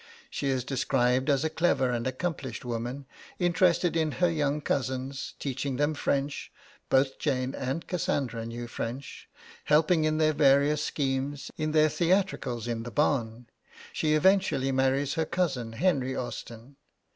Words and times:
She 0.31 0.47
is 0.47 0.63
described 0.63 1.29
as 1.29 1.43
a 1.43 1.49
clever 1.51 1.91
and 1.91 2.07
accomplished 2.07 2.65
woman, 2.65 3.05
interested 3.37 3.95
in 3.95 4.13
her 4.13 4.31
young 4.31 4.59
cousins, 4.59 5.35
teaching 5.37 5.75
them 5.75 5.93
French 5.93 6.51
(both 6.89 7.19
Jane 7.19 7.53
and 7.53 7.85
Cassandra 7.85 8.43
knew 8.47 8.65
French), 8.65 9.29
helping 9.65 10.05
in 10.05 10.17
their 10.17 10.33
various 10.33 10.83
schemes, 10.83 11.51
in 11.55 11.71
their 11.71 11.87
theatricals 11.87 12.67
in 12.67 12.81
the 12.81 12.89
barn. 12.89 13.45
She 13.93 14.15
eventually 14.15 14.71
marries 14.71 15.13
her 15.13 15.25
cousin, 15.25 15.73
Henry 15.73 16.15
Austen. 16.15 16.77